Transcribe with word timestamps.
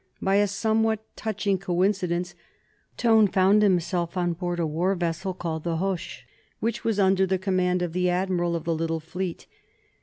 By 0.19 0.37
a 0.37 0.47
somewhat 0.47 1.01
touching 1.15 1.59
coincidence 1.59 2.33
Tone 2.97 3.27
found 3.27 3.61
himself 3.61 4.17
on 4.17 4.33
board 4.33 4.59
a 4.59 4.65
war 4.65 4.95
vessel 4.95 5.31
called 5.35 5.63
the 5.63 5.77
"Hoche," 5.77 6.23
which 6.59 6.83
was 6.83 6.99
under 6.99 7.27
the 7.27 7.37
command 7.37 7.83
of 7.83 7.93
the 7.93 8.09
admiral 8.09 8.55
of 8.55 8.63
the 8.63 8.73
little 8.73 8.99
fleet. 8.99 9.45